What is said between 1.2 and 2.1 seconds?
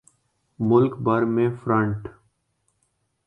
میں فرنٹ